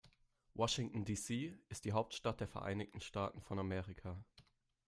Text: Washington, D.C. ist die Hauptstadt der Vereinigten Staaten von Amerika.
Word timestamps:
Washington, 0.55 1.03
D.C. 1.05 1.53
ist 1.69 1.85
die 1.85 1.91
Hauptstadt 1.91 2.39
der 2.39 2.47
Vereinigten 2.47 3.01
Staaten 3.01 3.39
von 3.39 3.59
Amerika. 3.59 4.17